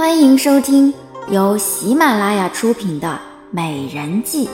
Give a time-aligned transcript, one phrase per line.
[0.00, 0.94] 欢迎收听
[1.28, 3.08] 由喜马拉雅出品的
[3.50, 4.48] 《美人计》，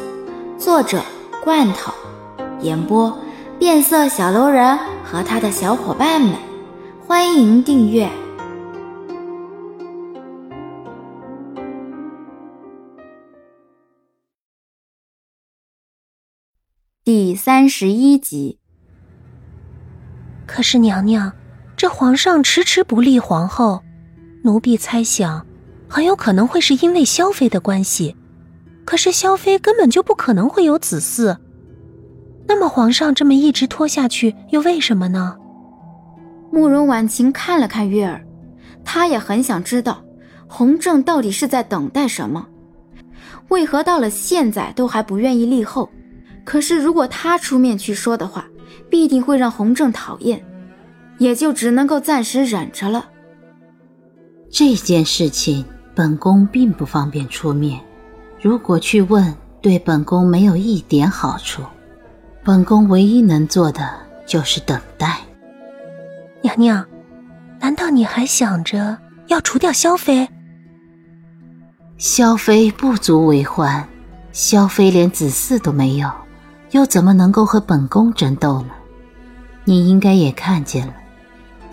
[0.59, 1.01] 作者
[1.45, 1.95] 罐头，
[2.63, 3.17] 演播
[3.57, 6.35] 变色小楼人和他的小伙伴们。
[7.07, 8.11] 欢迎订阅
[17.05, 18.59] 第三十一集。
[20.45, 21.33] 可是娘娘，
[21.77, 23.85] 这皇上迟迟不立皇后，
[24.47, 25.45] 奴婢猜想，
[25.89, 28.15] 很有可能会是因为萧妃的关系。
[28.85, 31.37] 可是萧妃根本就不可能会有子嗣，
[32.47, 35.37] 那么皇上这么一直拖下去，又为什么呢？
[36.53, 38.25] 慕容婉晴看了看月儿，
[38.85, 40.05] 她也很想知道，
[40.47, 42.47] 弘正到底是在等待什么，
[43.49, 45.91] 为何到了现在都还不愿意立后？
[46.45, 48.47] 可是如果他出面去说的话，
[48.89, 50.41] 必定会让弘正讨厌，
[51.19, 53.07] 也就只能够暂时忍着了。
[54.59, 55.63] 这件事情，
[55.95, 57.79] 本宫并不方便出面。
[58.41, 61.63] 如果去问，对本宫没有一点好处。
[62.43, 63.87] 本宫唯一能做的
[64.27, 65.19] 就是等待。
[66.41, 66.87] 娘娘，
[67.61, 70.27] 难道你还想着要除掉萧妃？
[71.99, 73.87] 萧妃不足为患，
[74.33, 76.11] 萧妃连子嗣都没有。
[76.71, 78.71] 又怎么能够和本宫争斗呢？
[79.65, 80.95] 你应该也看见了，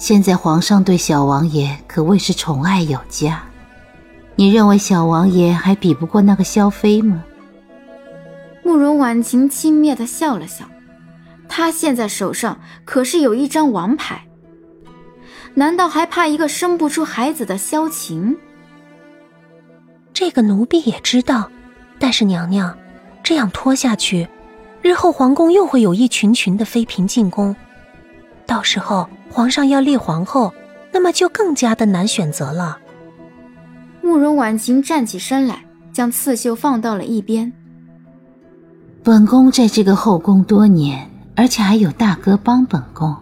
[0.03, 3.41] 现在皇上对小王爷可谓是宠爱有加。
[4.35, 7.23] 你认为小王爷还比不过那个萧妃吗？
[8.65, 10.65] 慕容婉晴轻蔑的笑了笑，
[11.47, 14.27] 她现在手上可是有一张王牌，
[15.53, 18.35] 难道还怕一个生不出孩子的萧晴？
[20.11, 21.49] 这个奴婢也知道，
[21.97, 22.77] 但是娘娘，
[23.23, 24.27] 这样拖下去。
[24.81, 27.55] 日后皇宫又会有一群群的妃嫔进宫，
[28.45, 30.53] 到时候皇上要立皇后，
[30.91, 32.77] 那么就更加的难选择了。
[34.01, 37.51] 慕容婉晴站起身来，将刺绣放到了一边。
[39.01, 43.15] 本宫在这个后宫多年，而且还有大哥帮本宫，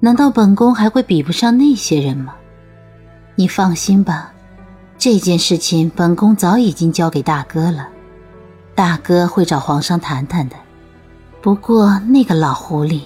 [0.00, 2.34] 难道本宫还会比不上那些人吗？
[3.34, 4.32] 你放心吧，
[4.96, 7.88] 这件事情本宫早已经交给大哥了，
[8.74, 10.56] 大哥会找皇上谈谈的。
[11.42, 13.00] 不过，那个老狐狸，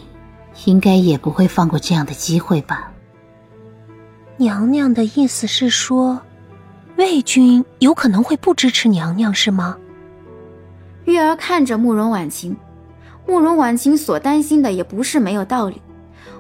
[0.64, 2.90] 应该也不会放过这样的机会吧？
[4.36, 6.20] 娘娘的意思是说，
[6.96, 9.76] 魏军有可能会不支持娘娘，是吗？
[11.04, 12.56] 月儿看着慕容婉晴，
[13.26, 15.80] 慕容婉晴所担心的也不是没有道理。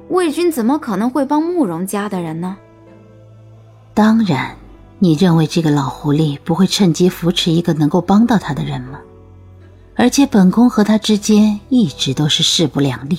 [0.08, 2.56] 魏军怎么可能会帮慕容家的人呢？
[3.94, 4.56] 当然，
[4.98, 9.00] 你认为这个老狐狸不会趁机扶持一个能够帮到他的人吗？
[9.96, 13.18] 而且本宫和他之间一直都是势不两立，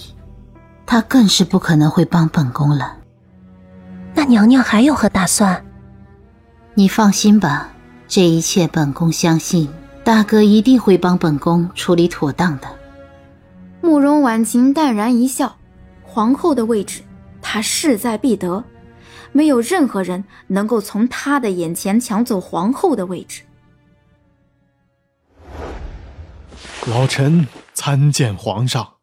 [0.92, 2.98] 他更是不可能会帮本宫了。
[4.16, 5.64] 那娘娘还有何打算？
[6.74, 7.70] 你放心吧，
[8.08, 9.70] 这一切本宫相信
[10.04, 12.68] 大哥一定会帮本宫处理妥当的。
[13.82, 15.56] 慕容婉晴淡然一笑，
[16.02, 17.04] 皇后的位置，
[17.40, 18.64] 她势在必得，
[19.32, 23.44] 没有任何人能够从她的眼前抢走皇后的位置。
[26.88, 28.99] 老臣参见皇上。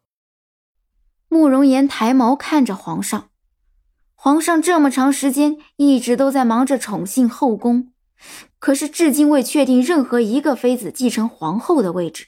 [1.29, 3.29] 慕容岩抬眸看着皇上，
[4.15, 7.91] 皇上这么长时间一直都在忙着宠幸后宫，
[8.59, 12.27] 可是至今未确定任何一个妃子继承皇后的位置，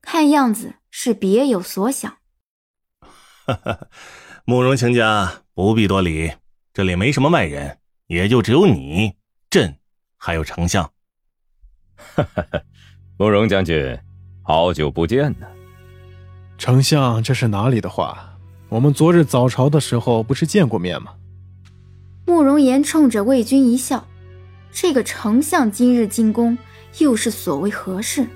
[0.00, 2.18] 看样子是别有所想。
[3.46, 3.88] 哈哈，
[4.44, 6.32] 慕容卿家不必多礼，
[6.72, 9.16] 这里没什么外人，也就只有你、
[9.48, 9.78] 朕
[10.16, 10.84] 还有丞相。
[11.96, 12.44] 哈哈，
[13.18, 13.98] 慕容将军。
[14.42, 15.46] 好久不见呢，
[16.58, 18.36] 丞相，这是哪里的话？
[18.68, 21.12] 我们昨日早朝的时候不是见过面吗？
[22.26, 24.04] 慕容岩冲着魏军一笑，
[24.72, 26.58] 这个丞相今日进宫，
[26.98, 28.26] 又是所谓何事？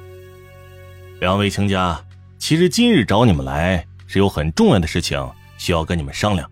[1.19, 2.01] 两位卿家，
[2.39, 5.29] 其实今日找你们来，是有很重要的事情
[5.59, 6.49] 需要跟你们商量。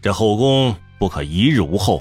[0.00, 2.00] 这后宫不可一日无后，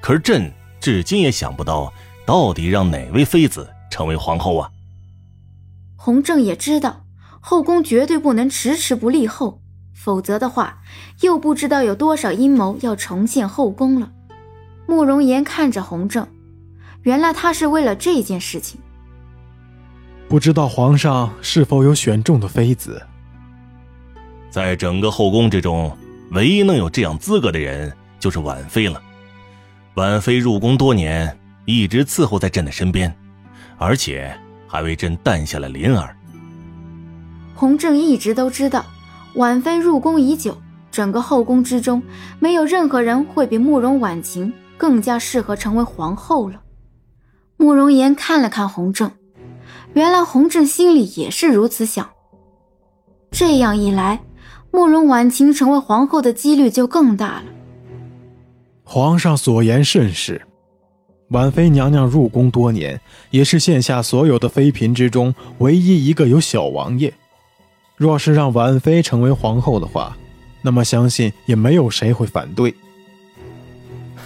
[0.00, 1.92] 可是朕至今也想不到，
[2.26, 4.68] 到底让哪位妃子成为皇后啊？
[5.96, 7.04] 洪正也知道
[7.40, 9.60] 后宫绝对不能迟迟不立后，
[9.94, 10.82] 否则的话，
[11.22, 14.12] 又不知道有多少阴谋要重现后宫了。
[14.86, 16.26] 慕容岩看着洪正，
[17.02, 18.80] 原来他是为了这件事情。
[20.28, 23.02] 不知道皇上是否有选中的妃子？
[24.50, 25.96] 在整个后宫之中，
[26.32, 29.02] 唯一能有这样资格的人就是婉妃了。
[29.94, 33.12] 婉妃入宫多年，一直伺候在朕的身边，
[33.78, 34.32] 而且。
[34.72, 36.16] 还为朕诞下了麟儿。
[37.60, 38.86] 洪正一直都知道，
[39.34, 40.56] 婉妃入宫已久，
[40.90, 42.02] 整个后宫之中，
[42.38, 46.62] 没有任何人会比慕容婉晴更加适合成为皇后了。
[47.58, 49.10] 慕容岩看了看洪正，
[49.92, 52.08] 原来洪正心里也是如此想。
[53.30, 54.22] 这样一来，
[54.70, 57.44] 慕容婉晴成为皇后的几率就更大了。
[58.84, 60.40] 皇上所言甚是，
[61.28, 62.98] 婉妃娘娘入宫多年，
[63.30, 67.12] 也是现下所有的妃嫔之中唯一一个有小王爷。
[68.00, 70.16] 若是让婉妃成为皇后的话，
[70.62, 72.74] 那么相信也没有谁会反对。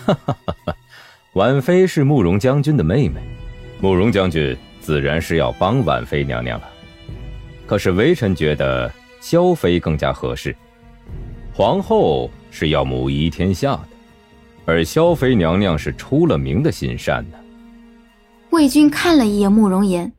[0.06, 0.76] 哈哈哈哈。
[1.32, 3.20] 婉妃是慕容将军的妹妹，
[3.80, 6.68] 慕容将军自然是要帮婉妃娘娘了。
[7.66, 8.88] 可是微臣觉得
[9.20, 10.54] 萧妃更加合适。
[11.52, 13.88] 皇后是要母仪天下的，
[14.66, 17.38] 而萧妃娘娘是出了名的心善呢。
[18.50, 20.12] 魏军看了一眼慕容岩，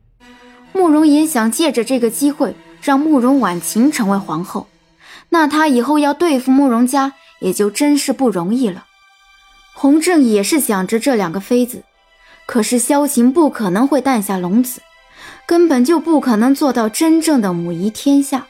[0.74, 2.54] 慕容岩想借着这个机会
[2.86, 4.68] 让慕容婉晴成为皇后，
[5.30, 8.84] 那他以后要对付慕容家也就真是不容易了。
[9.74, 11.82] 洪正也是想着这两个妃子，
[12.46, 14.80] 可是萧晴不可能会诞下龙子，
[15.46, 18.46] 根本就不可能做到真正的母仪天下。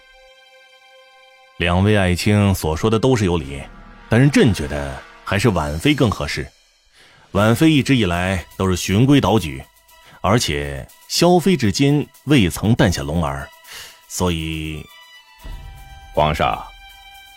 [1.57, 3.63] 两位爱卿所说的都是有理，
[4.11, 4.95] 但是朕觉得
[5.25, 6.47] 还是婉妃更合适。
[7.31, 9.65] 婉妃一直以来都是循规蹈矩，
[10.21, 13.49] 而且萧妃至今未曾诞下龙儿，
[14.09, 14.85] 所以，
[16.15, 16.63] 皇上，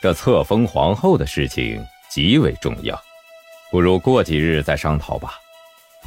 [0.01, 3.00] 这册封皇后的事情极为重要。
[3.71, 5.33] 不如过几日再商讨吧，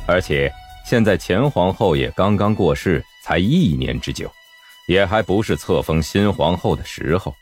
[0.06, 0.52] 而且
[0.84, 4.30] 现在前皇后也刚刚过世，才一年之久，
[4.88, 7.34] 也还不是册封新皇后的时候。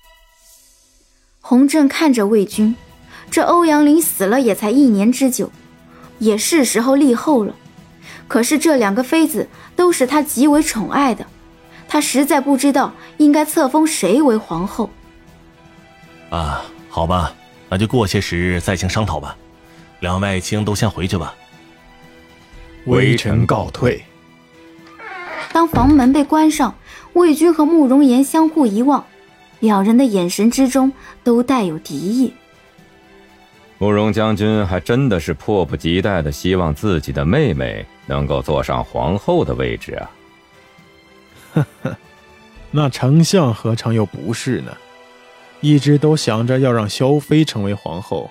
[1.40, 2.74] 洪正看着魏军，
[3.30, 5.50] 这欧阳林死了也才一年之久，
[6.18, 7.54] 也是时候立后了。
[8.28, 11.26] 可是这两个妃子都是他极为宠爱的，
[11.90, 14.88] 他实在不知道应该册封谁为皇后。
[16.30, 17.34] 啊，好吧，
[17.68, 19.36] 那就过些时日再行商讨吧。
[19.98, 21.34] 两位爱卿都先回去吧。
[22.86, 24.02] 微臣告退。
[25.52, 26.72] 当房门被关上，
[27.14, 29.04] 魏军和慕容岩相互一望，
[29.58, 30.92] 两人的眼神之中
[31.24, 32.32] 都带有敌意。
[33.78, 40.08] 慕容将军还真的是迫不及待的希望自己的妹妹能够坐上皇后的位置啊！
[41.52, 41.96] 呵呵，
[42.70, 44.76] 那丞相何尝又不是呢？
[45.60, 48.30] 一直都想着要让萧妃成为皇后。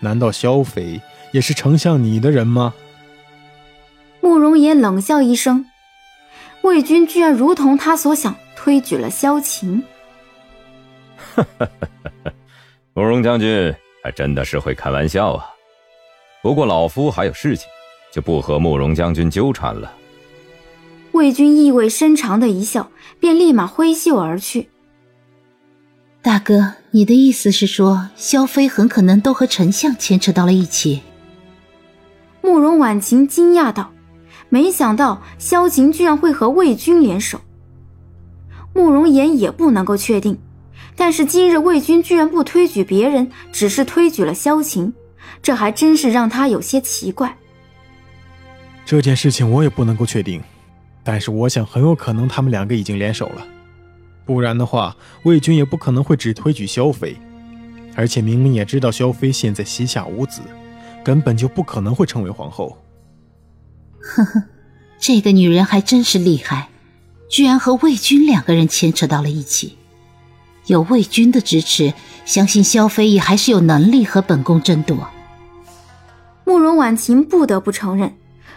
[0.00, 1.00] 难道萧妃
[1.32, 2.72] 也是丞相你的人吗？
[4.20, 5.66] 慕容岩冷笑一声，
[6.62, 9.82] 魏军居然如同他所想，推举了萧晴。
[11.16, 11.68] 哈哈哈
[12.02, 12.32] 哈哈！
[12.94, 13.74] 慕容将军
[14.04, 15.50] 还真的是会开玩笑啊。
[16.42, 17.68] 不过老夫还有事情，
[18.12, 19.92] 就不和慕容将军纠缠了。
[21.12, 24.68] 魏军意味深长的一笑，便立马挥袖而去。
[26.22, 31.02] 大哥，你的意思是说，萧妃很可能都和丞相牵扯到了一起？
[32.42, 33.92] 慕容婉晴惊讶道
[34.48, 37.40] ：“没想到萧晴居然会和魏军联手。”
[38.74, 40.38] 慕容岩也不能够确定，
[40.94, 44.92] 但是今日魏军居然不推举别人，只是推举了萧晴，
[45.42, 47.36] 这还真是让他有些奇怪。
[48.84, 50.42] 这件事情我也不能够确定，
[51.02, 53.46] 但是我想很有可能他们两个已经联手了。
[54.24, 57.16] 不然的话，魏军也不可能会只推举萧妃，
[57.96, 60.40] 而且明明也知道萧妃现在膝下无子，
[61.02, 62.78] 根本就不可能会成为皇后。
[64.00, 64.42] 呵呵，
[64.98, 66.68] 这个女人还真是厉害，
[67.28, 69.76] 居然和魏军两个人牵扯到了一起。
[70.66, 71.92] 有魏军的支持，
[72.24, 75.08] 相信萧妃也还是有能力和本宫争夺。
[76.44, 78.14] 慕容婉晴不得不承认，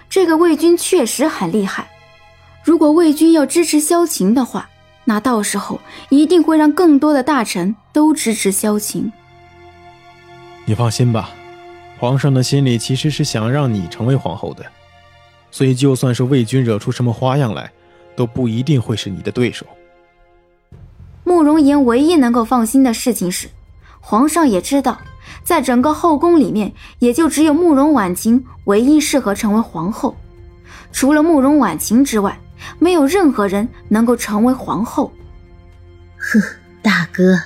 [0.09, 1.87] 这个魏军确实很厉害。
[2.63, 4.69] 如果魏军要支持萧晴的话，
[5.03, 9.11] 那到时候一定会让更多的大臣都支持萧晴。
[10.65, 11.29] 你放心吧，
[11.99, 14.65] 皇上的心里其实是想让你成为皇后的，
[15.51, 17.69] 所以就算是魏军惹出什么花样来，
[18.15, 19.65] 都不一定会是你的对手。
[21.25, 23.49] 慕容岩唯一能够放心的事情是，
[23.99, 24.97] 皇上也知道，
[25.43, 30.15] 在整个后宫里面，也就只有慕容婉晴唯一适合成为皇后，
[30.93, 32.39] 除了慕容婉晴之外。
[32.79, 35.11] 没有任何人能够成为皇后。
[36.17, 36.39] 呵，
[36.81, 37.39] 大哥，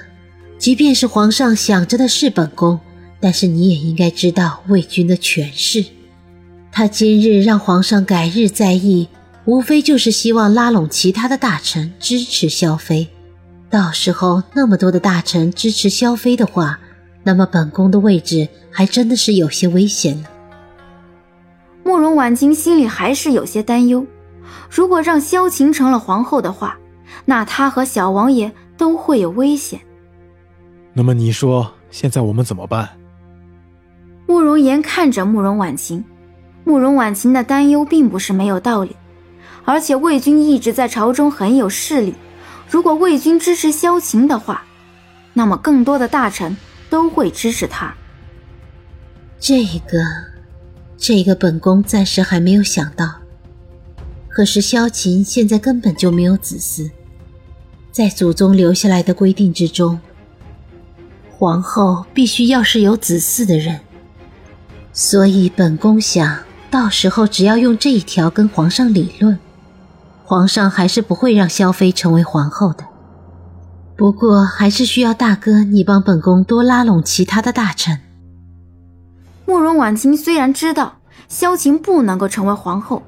[0.58, 2.80] 即便是皇上想着的是本宫，
[3.20, 5.84] 但是你也应该知道魏军的权势。
[6.72, 9.08] 他今日让皇上改日再议，
[9.46, 13.08] 无非就是希望拉拢其他的大臣支持萧妃。
[13.70, 16.80] 到时候那么多的大臣支持萧妃的话，
[17.24, 20.30] 那么本宫的位置还真的是有些危险了。
[21.84, 24.06] 慕容婉清心里还是有些担忧。
[24.70, 26.78] 如果让萧晴成了皇后的话，
[27.26, 29.80] 那她和小王爷都会有危险。
[30.94, 32.90] 那么你说，现在我们怎么办？
[34.26, 36.04] 慕容岩看着慕容婉晴，
[36.64, 38.96] 慕容婉晴的担忧并不是没有道理，
[39.64, 42.14] 而且魏军一直在朝中很有势力，
[42.70, 44.64] 如果魏军支持萧晴的话，
[45.34, 46.58] 那么更多的大臣
[46.90, 47.94] 都会支持他。
[49.40, 49.98] 这个，
[50.98, 53.06] 这个本宫暂时还没有想到。
[54.38, 56.92] 可是萧晴现在根本就没有子嗣，
[57.92, 60.00] 在祖宗留下来的规定之中，
[61.36, 63.80] 皇后必须要是有子嗣的人。
[64.94, 69.40] 所以本宫想到时候只要用这一条跟皇上理论，
[70.24, 72.86] 皇上还是不会让萧妃成为皇后的。
[73.96, 78.00] 不过还是需要大哥你帮本宫多拉拢其他的大臣。
[79.48, 83.02] 慕容婉清虽然知道萧晴不能够成为皇后，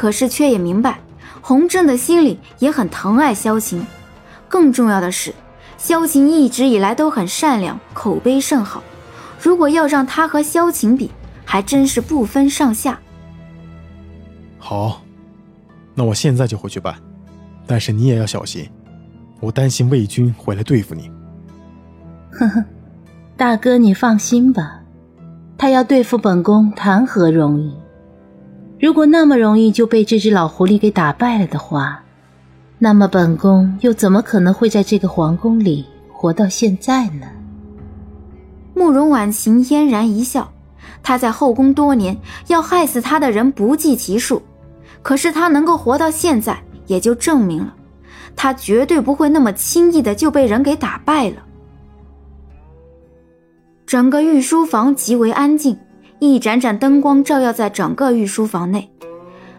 [0.00, 0.98] 可是却也明白
[1.42, 3.86] 洪震的心里也很疼爱萧晴。
[4.48, 5.34] 更重要的是，
[5.76, 8.82] 萧晴一直以来都很善良，口碑甚好。
[9.42, 11.10] 如果要让他和萧晴比，
[11.44, 12.98] 还真是不分上下。
[14.58, 15.02] 好，
[15.94, 16.96] 那我现在就回去办，
[17.66, 18.66] 但是你也要小心，
[19.38, 21.10] 我担心魏军回来对付你。
[22.32, 22.64] 呵呵，
[23.36, 24.80] 大哥你放心吧，
[25.58, 27.76] 他要对付本宫谈何容易？
[28.80, 32.02] 如果那么容易就被这只老狐狸给打败了的话，
[32.78, 37.26] 那么本宫又怎么可能会在这个皇宫里活到现在呢？
[38.74, 40.50] 慕容婉晴嫣然一笑。
[41.02, 44.40] 她在后宫多年，要害死她的人不计其数，
[45.02, 47.74] 可是她能够活到现在，也就证明了
[48.34, 51.36] 她绝对不会那么轻易的就被人给打败了。
[53.84, 55.76] 整个御书房极为安静，
[56.20, 58.90] 一盏盏灯光照耀在整个御书房内，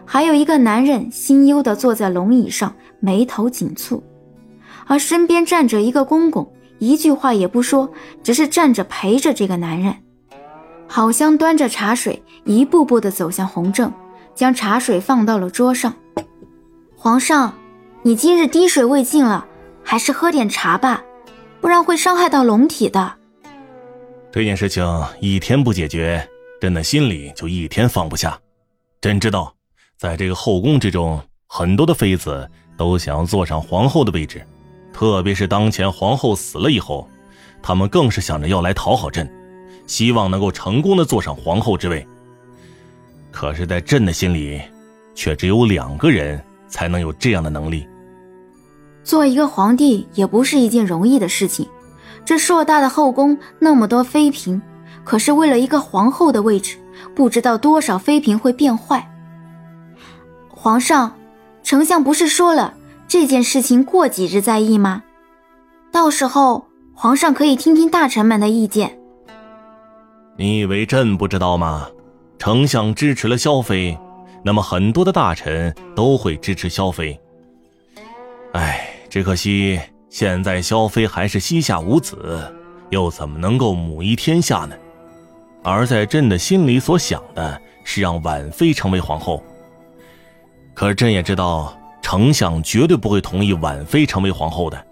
[0.04, 4.00] 还有一个男人心忧的坐在龙椅上，眉头紧蹙，
[4.86, 7.90] 而身边站着一个公公，一句话也不说，
[8.22, 9.92] 只是站着陪着这个男人。
[10.86, 13.92] 好香端着茶水，一步步的走向洪正，
[14.34, 15.92] 将茶水放到了桌上。
[16.94, 17.54] 皇上，
[18.02, 19.44] 你今日滴水未进了，
[19.82, 21.02] 还是喝点茶吧，
[21.60, 23.14] 不然会伤害到龙体的。
[24.30, 24.84] 这件事情
[25.20, 26.26] 一天不解决，
[26.62, 28.38] 朕的心里就一天放不下。
[29.00, 29.52] 朕知道，
[29.98, 34.46] 在这个后宫之中，很多的妃子都想要坐上皇后的位置，
[34.92, 37.08] 特别是当前皇后死了以后，
[37.60, 39.28] 他们更是想着要来讨好朕。
[39.88, 42.06] 希望能够成功的坐上皇后之位。
[43.32, 44.62] 可是，在朕的心里，
[45.16, 47.84] 却只有两个人才能有这样的能力。
[49.02, 51.68] 做一个皇帝也不是一件容易的事情。
[52.24, 54.62] 这硕大的后宫，那么多妃嫔，
[55.04, 56.76] 可是为了一个皇后的位置，
[57.14, 59.08] 不知道多少妃嫔会变坏。
[60.48, 61.16] 皇上，
[61.62, 62.74] 丞相不是说了
[63.08, 65.02] 这件事情过几日再议吗？
[65.90, 68.98] 到时候皇上可以听听大臣们的意见。
[70.36, 71.88] 你以为朕不知道吗？
[72.38, 73.96] 丞相支持了萧妃，
[74.44, 77.20] 那么很多的大臣都会支持萧妃。
[78.52, 79.78] 哎，只可惜
[80.08, 82.52] 现在萧妃还是膝下无子，
[82.90, 84.74] 又怎么能够母仪天下呢？
[85.62, 89.42] 而在朕的心里所想的是让婉妃成为皇后。
[90.74, 94.84] 可是朕也知道，丞相绝对不会同意婉妃成为皇后的。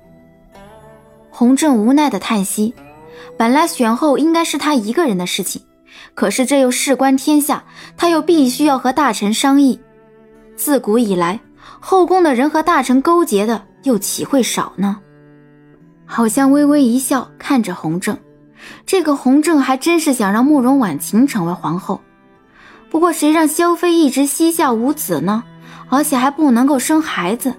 [1.31, 2.75] 洪正无奈的叹息。
[3.37, 5.63] 本来选后应该是他一个人的事情，
[6.15, 7.65] 可是这又事关天下，
[7.97, 9.81] 他又必须要和大臣商议。
[10.57, 11.41] 自古以来，
[11.81, 14.99] 后宫的人和大臣勾结的又岂会少呢？
[16.05, 18.17] 好像微微一笑，看着洪正，
[18.87, 22.01] 这个洪正还真是想让慕容婉晴成为皇后。
[22.91, 25.45] 不过谁让萧妃一直膝下无子呢？
[25.89, 27.55] 而且还不能够生孩子。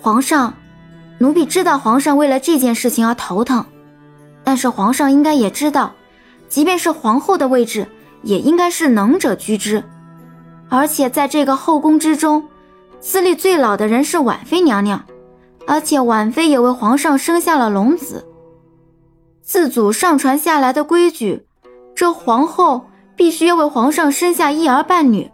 [0.00, 0.54] 皇上，
[1.18, 3.64] 奴婢知道皇上为了这件事情而头疼。
[4.44, 5.92] 但是皇上应该也知道，
[6.48, 7.86] 即便是皇后的位置，
[8.22, 9.82] 也应该是能者居之。
[10.68, 12.44] 而且在这个后宫之中，
[13.00, 15.04] 资历最老的人是婉妃娘娘，
[15.66, 18.24] 而且婉妃也为皇上生下了龙子。
[19.48, 21.46] 自祖上传下来的规矩，
[21.94, 22.84] 这皇后
[23.16, 25.30] 必须要为皇上生下一儿半女，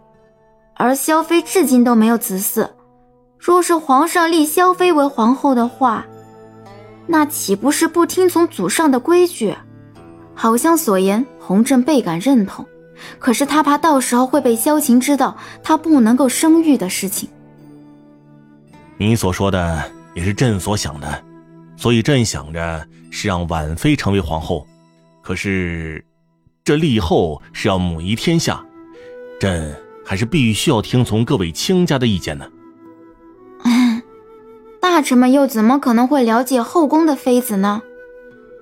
[0.73, 2.69] 而萧妃至今都没有子嗣。
[3.37, 6.05] 若是皇上立萧妃为皇后的话，
[7.05, 9.53] 那岂不是不听从祖上的规矩？
[10.33, 12.65] 好像所言，洪震倍感认同。
[13.19, 17.27] 可是他怕到时候会被萧晴知道他不能够生育的事情。
[18.97, 21.23] 你所说的也是朕所想的，
[21.77, 24.65] 所以朕想着是让婉妃成为皇后。
[25.21, 26.03] 可是，
[26.63, 28.63] 这立后是要母仪天下，
[29.39, 32.47] 朕还是必须要听从各位卿家的意见呢。
[34.79, 37.81] 大臣们又怎么可能会了解后宫的妃子呢？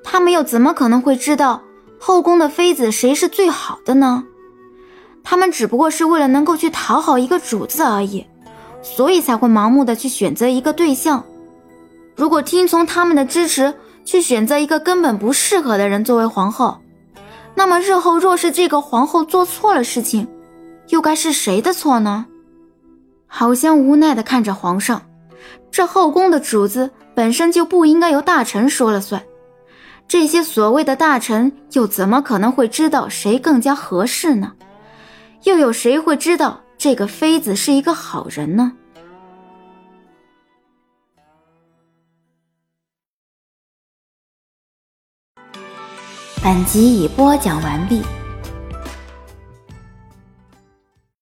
[0.03, 1.63] 他们又怎么可能会知道
[2.00, 4.24] 后宫的妃子谁是最好的呢？
[5.24, 8.25] 他们只不过是为了能够去讨好一个主子而已，
[8.82, 11.25] 所以才会盲目的去选择一个对象。
[12.15, 13.74] 如果听从他们的支持，
[14.05, 16.77] 去选择一个根本不适合的人作为皇后，
[17.55, 20.27] 那么日后若是这个皇后做错了事情，
[20.89, 22.25] 又该是谁的错呢？
[23.27, 25.01] 好香无奈的看着皇上，
[25.72, 29.24] 这后宫的主子本身就不应该由大臣说了算，
[30.08, 34.51] 这些所谓的大臣又怎么可能会知道谁更加合适呢？
[35.43, 38.74] 又有谁会知道这个妃子是一个好人呢？
[46.43, 48.01] 本集已播讲完毕。